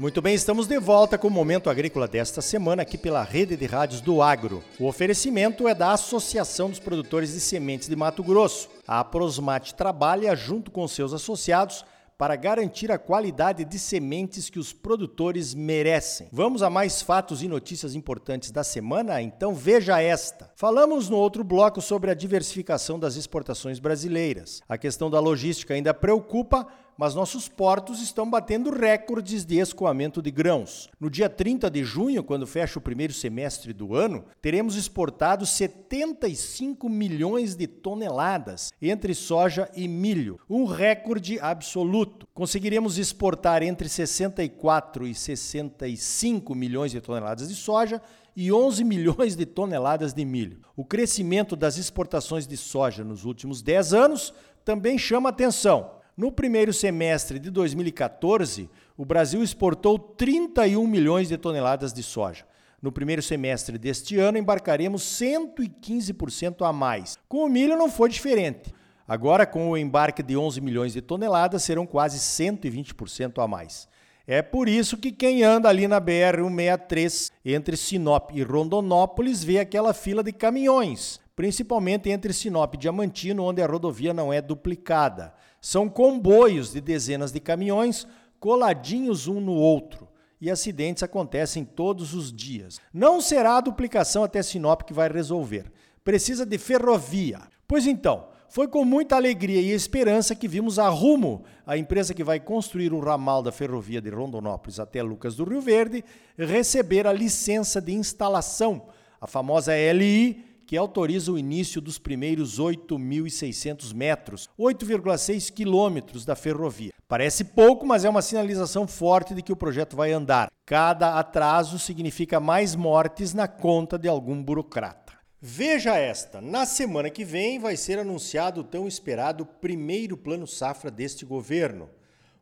[0.00, 3.66] Muito bem, estamos de volta com o Momento Agrícola desta semana aqui pela Rede de
[3.66, 4.64] Rádios do Agro.
[4.78, 8.70] O oferecimento é da Associação dos Produtores de Sementes de Mato Grosso.
[8.88, 11.84] A Prosmate trabalha junto com seus associados
[12.16, 16.28] para garantir a qualidade de sementes que os produtores merecem.
[16.30, 19.22] Vamos a mais fatos e notícias importantes da semana?
[19.22, 20.50] Então veja esta.
[20.54, 24.62] Falamos no outro bloco sobre a diversificação das exportações brasileiras.
[24.66, 26.66] A questão da logística ainda preocupa,
[27.00, 30.86] mas nossos portos estão batendo recordes de escoamento de grãos.
[31.00, 36.90] No dia 30 de junho, quando fecha o primeiro semestre do ano, teremos exportado 75
[36.90, 42.28] milhões de toneladas entre soja e milho, um recorde absoluto.
[42.34, 48.02] Conseguiremos exportar entre 64 e 65 milhões de toneladas de soja
[48.36, 50.60] e 11 milhões de toneladas de milho.
[50.76, 54.34] O crescimento das exportações de soja nos últimos 10 anos
[54.66, 55.98] também chama atenção.
[56.20, 62.44] No primeiro semestre de 2014, o Brasil exportou 31 milhões de toneladas de soja.
[62.82, 67.16] No primeiro semestre deste ano, embarcaremos 115% a mais.
[67.26, 68.70] Com o milho não foi diferente.
[69.08, 73.88] Agora, com o embarque de 11 milhões de toneladas, serão quase 120% a mais.
[74.26, 79.94] É por isso que quem anda ali na BR-163 entre Sinop e Rondonópolis vê aquela
[79.94, 85.32] fila de caminhões, principalmente entre Sinop e Diamantino, onde a rodovia não é duplicada.
[85.60, 88.06] São comboios de dezenas de caminhões
[88.38, 90.08] coladinhos um no outro.
[90.40, 92.80] E acidentes acontecem todos os dias.
[92.92, 95.70] Não será a duplicação até Sinop que vai resolver.
[96.02, 97.40] Precisa de ferrovia.
[97.68, 102.24] Pois então, foi com muita alegria e esperança que vimos a Rumo, a empresa que
[102.24, 106.02] vai construir o ramal da ferrovia de Rondonópolis até Lucas do Rio Verde,
[106.36, 108.88] receber a licença de instalação,
[109.20, 116.92] a famosa LI, que autoriza o início dos primeiros 8.600 metros, 8,6 quilômetros da ferrovia.
[117.08, 120.48] Parece pouco, mas é uma sinalização forte de que o projeto vai andar.
[120.64, 125.14] Cada atraso significa mais mortes na conta de algum burocrata.
[125.40, 130.88] Veja esta: na semana que vem vai ser anunciado o tão esperado primeiro plano safra
[130.88, 131.90] deste governo.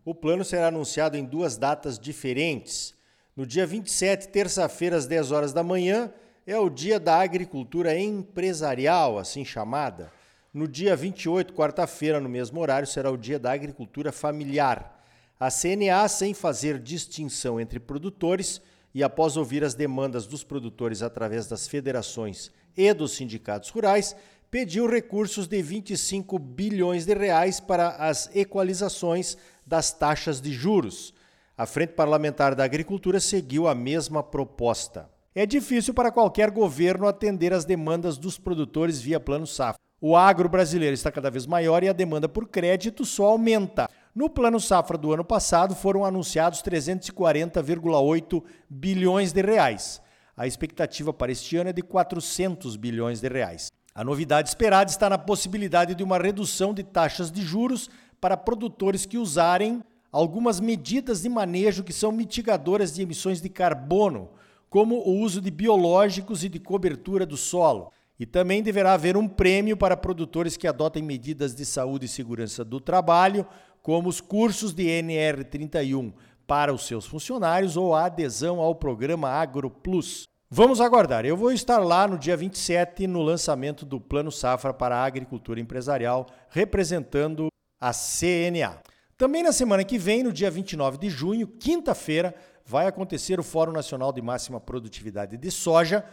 [0.05, 2.93] O plano será anunciado em duas datas diferentes.
[3.35, 6.13] No dia 27, terça-feira, às 10 horas da manhã,
[6.51, 10.11] é o Dia da Agricultura Empresarial, assim chamada.
[10.51, 15.05] No dia 28, quarta-feira, no mesmo horário, será o Dia da Agricultura Familiar.
[15.39, 18.63] A CNA, sem fazer distinção entre produtores
[18.95, 24.17] e após ouvir as demandas dos produtores através das federações e dos sindicatos rurais,
[24.51, 31.13] pediu recursos de 25 bilhões de reais para as equalizações das taxas de juros.
[31.59, 35.18] A Frente Parlamentar da Agricultura seguiu a mesma proposta.
[35.39, 39.79] É difícil para qualquer governo atender às demandas dos produtores via Plano Safra.
[40.01, 43.89] O agro brasileiro está cada vez maior e a demanda por crédito só aumenta.
[44.13, 50.03] No Plano Safra do ano passado foram anunciados 340,8 bilhões de reais.
[50.37, 53.71] A expectativa para este ano é de 400 bilhões de reais.
[53.95, 57.89] A novidade esperada está na possibilidade de uma redução de taxas de juros
[58.21, 64.31] para produtores que usarem algumas medidas de manejo que são mitigadoras de emissões de carbono,
[64.69, 67.93] como o uso de biológicos e de cobertura do solo.
[68.19, 72.65] E também deverá haver um prêmio para produtores que adotem medidas de saúde e segurança
[72.65, 73.47] do trabalho,
[73.83, 76.13] como os cursos de NR31
[76.47, 80.25] para os seus funcionários ou a adesão ao programa Agro Plus.
[80.51, 81.27] Vamos aguardar.
[81.27, 85.61] Eu vou estar lá no dia 27 no lançamento do Plano Safra para a Agricultura
[85.61, 87.49] Empresarial, representando
[87.79, 88.81] a CNA.
[89.19, 92.35] Também na semana que vem, no dia 29 de junho, quinta-feira,
[92.69, 96.05] vai acontecer o Fórum Nacional de Máxima Produtividade de Soja,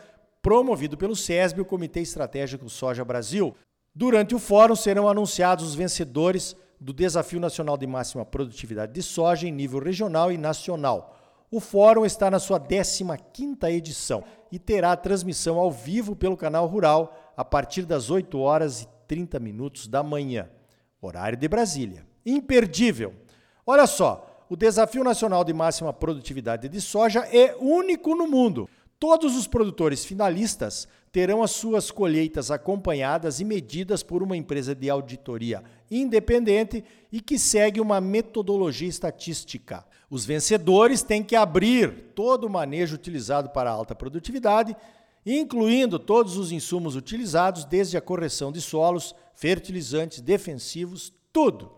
[0.42, 3.54] promovido pelo SESB, o Comitê Estratégico Soja Brasil.
[3.94, 9.46] Durante o fórum serão anunciados os vencedores do Desafio Nacional de Máxima Produtividade de Soja
[9.46, 11.18] em nível regional e nacional.
[11.52, 17.34] O fórum está na sua 15ª edição e terá transmissão ao vivo pelo canal Rural
[17.36, 20.50] a partir das 8 horas e 30 minutos da manhã,
[21.02, 22.08] horário de Brasília.
[22.26, 23.14] Imperdível.
[23.66, 28.70] Olha só, o Desafio Nacional de Máxima Produtividade de Soja é único no mundo.
[29.00, 34.90] Todos os produtores finalistas terão as suas colheitas acompanhadas e medidas por uma empresa de
[34.90, 39.86] auditoria independente e que segue uma metodologia estatística.
[40.10, 44.76] Os vencedores têm que abrir todo o manejo utilizado para alta produtividade,
[45.26, 51.72] incluindo todos os insumos utilizados, desde a correção de solos, fertilizantes, defensivos, tudo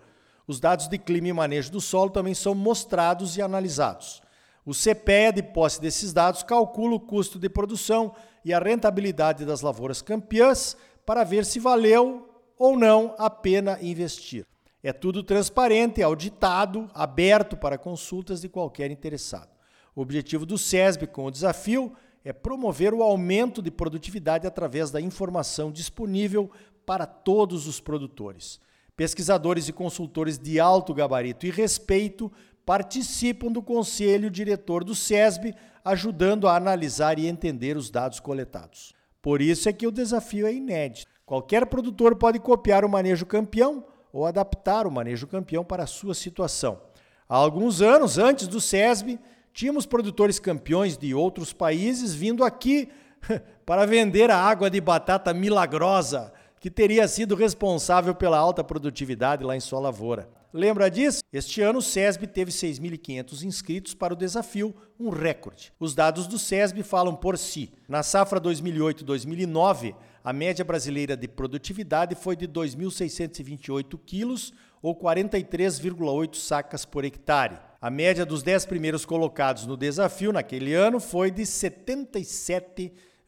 [0.47, 4.21] os dados de clima e manejo do solo também são mostrados e analisados.
[4.65, 9.61] O CPEA, de posse desses dados, calcula o custo de produção e a rentabilidade das
[9.61, 14.45] lavouras campeãs para ver se valeu ou não a pena investir.
[14.81, 19.49] É tudo transparente, auditado, aberto para consultas de qualquer interessado.
[19.95, 25.01] O objetivo do SESB com o desafio é promover o aumento de produtividade através da
[25.01, 26.51] informação disponível
[26.85, 28.59] para todos os produtores.
[28.97, 32.29] Pesquisadores e consultores de alto gabarito e respeito
[32.65, 35.55] participam do conselho diretor do SESB,
[35.85, 38.93] ajudando a analisar e entender os dados coletados.
[39.21, 41.09] Por isso é que o desafio é inédito.
[41.25, 46.13] Qualquer produtor pode copiar o manejo campeão ou adaptar o manejo campeão para a sua
[46.13, 46.81] situação.
[47.29, 49.17] Há alguns anos, antes do SESB,
[49.57, 52.89] Tínhamos produtores campeões de outros países vindo aqui
[53.65, 56.31] para vender a água de batata milagrosa,
[56.67, 60.27] que teria sido responsável pela alta produtividade lá em sua lavoura.
[60.51, 61.21] Lembra disso?
[61.31, 65.71] Este ano o SESB teve 6.500 inscritos para o desafio, um recorde.
[65.79, 67.71] Os dados do SESB falam por si.
[67.87, 76.83] Na safra 2008-2009, a média brasileira de produtividade foi de 2.628 quilos, ou 43,8 sacas
[76.83, 77.59] por hectare.
[77.79, 81.45] A média dos 10 primeiros colocados no desafio naquele ano foi de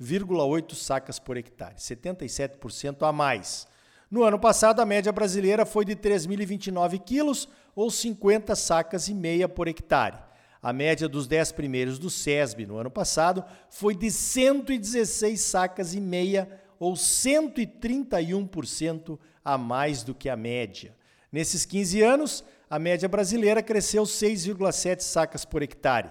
[0.01, 3.68] 77,8 sacas por hectare, 77% a mais.
[4.10, 9.48] No ano passado, a média brasileira foi de 3.029 quilos, ou 50 sacas e meia
[9.48, 10.18] por hectare.
[10.62, 16.02] A média dos 10 primeiros do SESB no ano passado foi de 116 sacas e
[16.02, 16.50] meia,
[16.80, 20.94] ou 131% a mais do que a média.
[21.31, 26.10] Nesses 15 anos, a média brasileira cresceu 6,7 sacas por hectare.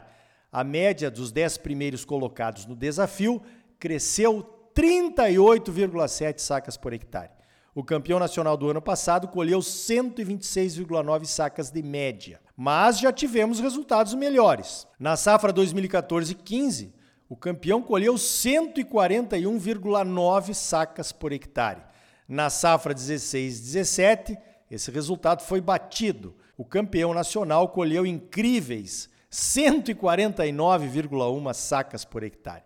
[0.51, 3.43] A média dos 10 primeiros colocados no desafio
[3.79, 4.43] cresceu
[4.75, 7.31] 38,7 sacas por hectare.
[7.75, 12.41] O campeão nacional do ano passado colheu 126,9 sacas de média.
[12.57, 14.89] Mas já tivemos resultados melhores.
[14.99, 16.93] Na safra 2014-15,
[17.29, 21.83] o campeão colheu 141,9 sacas por hectare.
[22.27, 24.37] Na safra 16-17,
[24.71, 32.65] esse resultado foi batido o campeão nacional colheu incríveis 149,1 sacas por hectare.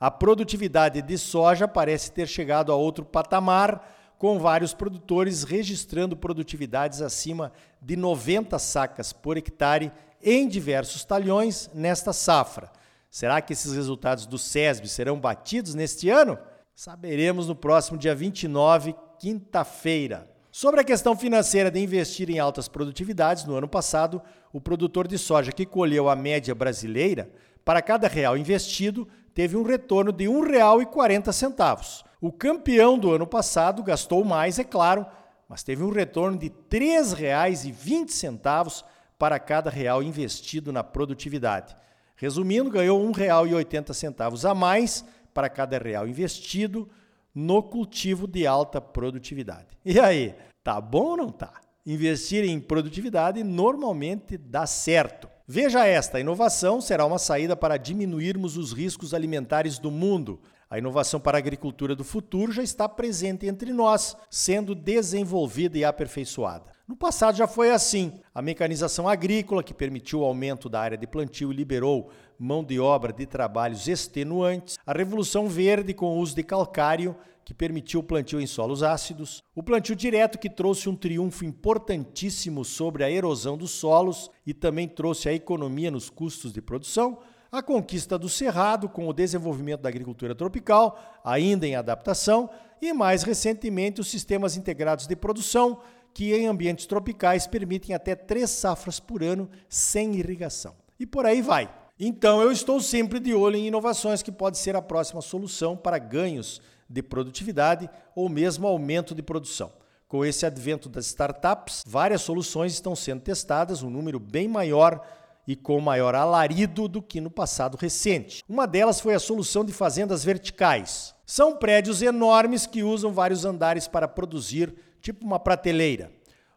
[0.00, 7.02] A produtividade de soja parece ter chegado a outro patamar, com vários produtores registrando produtividades
[7.02, 9.92] acima de 90 sacas por hectare
[10.22, 12.70] em diversos talhões nesta safra.
[13.10, 16.38] Será que esses resultados do SESB serão batidos neste ano?
[16.74, 20.28] Saberemos no próximo dia 29, quinta-feira.
[20.50, 25.18] Sobre a questão financeira de investir em altas produtividades, no ano passado, o produtor de
[25.18, 27.30] soja que colheu a média brasileira,
[27.64, 32.04] para cada real investido, teve um retorno de R$ 1,40.
[32.20, 35.06] O campeão do ano passado gastou mais, é claro,
[35.48, 38.84] mas teve um retorno de R$ 3,20
[39.18, 41.76] para cada real investido na produtividade.
[42.16, 45.04] Resumindo, ganhou R$ 1,80 a mais
[45.34, 46.88] para cada real investido
[47.34, 49.76] no cultivo de alta produtividade.
[49.84, 51.60] E aí, tá bom ou não tá?
[51.84, 55.28] Investir em produtividade normalmente dá certo.
[55.46, 60.40] Veja esta: a inovação será uma saída para diminuirmos os riscos alimentares do mundo.
[60.70, 65.84] A inovação para a agricultura do futuro já está presente entre nós, sendo desenvolvida e
[65.84, 66.72] aperfeiçoada.
[66.88, 68.12] No passado já foi assim.
[68.34, 72.80] A mecanização agrícola, que permitiu o aumento da área de plantio e liberou mão de
[72.80, 74.78] obra de trabalhos extenuantes.
[74.86, 77.14] A Revolução Verde, com o uso de calcário,
[77.44, 79.42] que permitiu o plantio em solos ácidos.
[79.54, 84.88] O plantio direto, que trouxe um triunfo importantíssimo sobre a erosão dos solos e também
[84.88, 87.18] trouxe a economia nos custos de produção
[87.54, 92.50] a conquista do cerrado com o desenvolvimento da agricultura tropical, ainda em adaptação,
[92.82, 95.78] e mais recentemente os sistemas integrados de produção,
[96.12, 100.74] que em ambientes tropicais permitem até três safras por ano sem irrigação.
[100.98, 101.72] E por aí vai.
[101.98, 105.96] Então eu estou sempre de olho em inovações que pode ser a próxima solução para
[105.96, 106.60] ganhos
[106.94, 109.72] de produtividade ou mesmo aumento de produção.
[110.06, 115.04] Com esse advento das startups, várias soluções estão sendo testadas, um número bem maior
[115.46, 118.42] e com maior alarido do que no passado recente.
[118.48, 121.14] Uma delas foi a solução de fazendas verticais.
[121.26, 124.72] São prédios enormes que usam vários andares para produzir
[125.02, 126.12] tipo uma prateleira.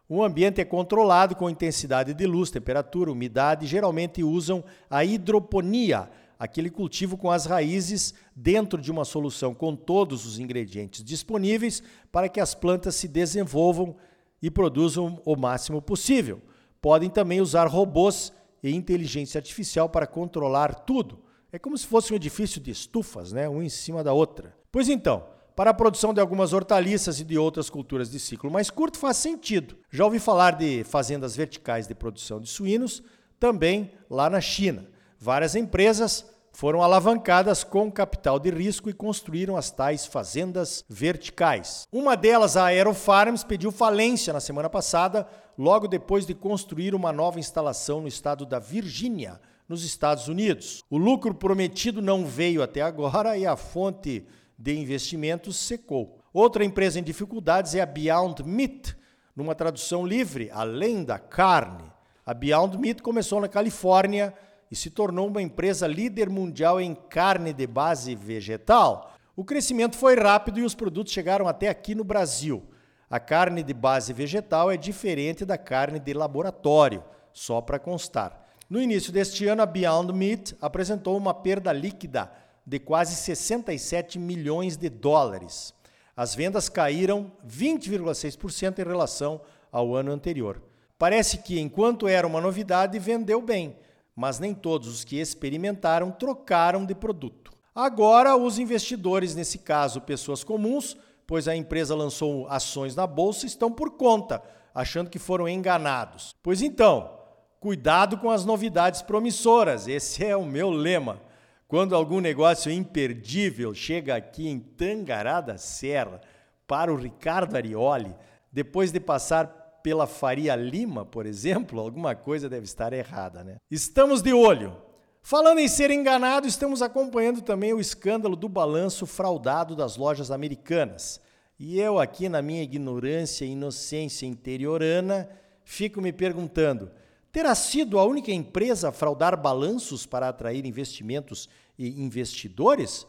[0.08, 6.08] O ambiente é controlado com intensidade de luz, temperatura, umidade e geralmente usam a hidroponia,
[6.38, 12.28] aquele cultivo com as raízes dentro de uma solução com todos os ingredientes disponíveis para
[12.28, 13.96] que as plantas se desenvolvam
[14.40, 16.40] e produzam o máximo possível.
[16.80, 21.20] Podem também usar robôs e inteligência artificial para controlar tudo.
[21.50, 23.48] É como se fosse um edifício de estufas, né?
[23.48, 24.56] um em cima da outra.
[24.70, 25.24] Pois então,
[25.56, 29.16] para a produção de algumas hortaliças e de outras culturas de ciclo mais curto faz
[29.16, 29.76] sentido.
[29.90, 33.02] Já ouvi falar de fazendas verticais de produção de suínos,
[33.40, 34.86] também lá na China.
[35.20, 41.86] Várias empresas foram alavancadas com capital de risco e construíram as tais fazendas verticais.
[41.92, 47.40] Uma delas, a Aerofarms, pediu falência na semana passada, logo depois de construir uma nova
[47.40, 50.82] instalação no estado da Virgínia, nos Estados Unidos.
[50.88, 54.24] O lucro prometido não veio até agora e a fonte
[54.56, 56.18] de investimentos secou.
[56.32, 58.96] Outra empresa em dificuldades é a Beyond Meat,
[59.34, 61.90] numa tradução livre, além da carne.
[62.24, 64.34] A Beyond Meat começou na Califórnia
[64.70, 69.14] e se tornou uma empresa líder mundial em carne de base vegetal.
[69.34, 72.62] O crescimento foi rápido e os produtos chegaram até aqui no Brasil.
[73.10, 78.46] A carne de base vegetal é diferente da carne de laboratório, só para constar.
[78.68, 82.30] No início deste ano, a Beyond Meat apresentou uma perda líquida
[82.66, 85.72] de quase 67 milhões de dólares.
[86.14, 89.40] As vendas caíram 20,6% em relação
[89.72, 90.60] ao ano anterior.
[90.98, 93.78] Parece que, enquanto era uma novidade, vendeu bem,
[94.18, 97.52] mas nem todos os que experimentaram trocaram de produto.
[97.72, 103.70] Agora, os investidores, nesse caso pessoas comuns, pois a empresa lançou ações na bolsa, estão
[103.70, 104.42] por conta,
[104.74, 106.34] achando que foram enganados.
[106.42, 107.16] Pois então,
[107.60, 111.22] cuidado com as novidades promissoras, esse é o meu lema.
[111.68, 116.20] Quando algum negócio imperdível chega aqui em Tangará da Serra
[116.66, 118.12] para o Ricardo Arioli,
[118.50, 123.56] depois de passar pela Faria Lima, por exemplo, alguma coisa deve estar errada, né?
[123.70, 124.76] Estamos de olho.
[125.22, 131.20] Falando em ser enganado, estamos acompanhando também o escândalo do balanço fraudado das lojas americanas.
[131.58, 135.28] E eu, aqui na minha ignorância e inocência interiorana,
[135.64, 136.90] fico me perguntando:
[137.32, 143.06] terá sido a única empresa a fraudar balanços para atrair investimentos e investidores?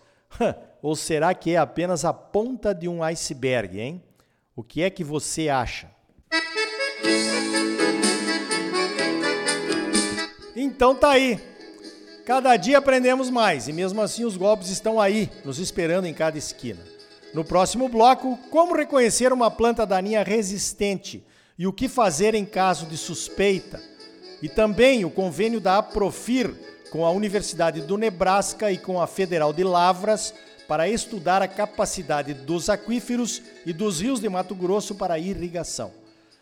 [0.81, 4.03] Ou será que é apenas a ponta de um iceberg, hein?
[4.55, 5.89] O que é que você acha?
[10.55, 11.37] Então tá aí.
[12.25, 16.37] Cada dia aprendemos mais e mesmo assim os golpes estão aí, nos esperando em cada
[16.37, 16.79] esquina.
[17.33, 21.21] No próximo bloco, como reconhecer uma planta daninha resistente
[21.57, 23.81] e o que fazer em caso de suspeita.
[24.41, 26.49] E também o convênio da Aprofir
[26.89, 30.33] com a Universidade do Nebraska e com a Federal de Lavras
[30.65, 35.98] para estudar a capacidade dos aquíferos e dos rios de Mato Grosso para irrigação.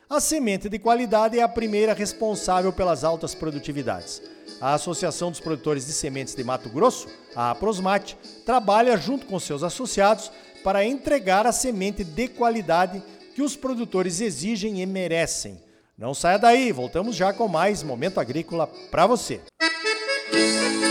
[0.10, 4.22] A semente de qualidade é a primeira responsável pelas altas produtividades.
[4.62, 9.64] A Associação dos Produtores de Sementes de Mato Grosso, a Aprosmate, trabalha junto com seus
[9.64, 10.32] associados
[10.64, 13.04] para entregar a semente de qualidade
[13.36, 15.62] que os produtores exigem e merecem.
[15.98, 19.42] Não saia daí, voltamos já com mais Momento Agrícola para você.
[20.32, 20.87] Música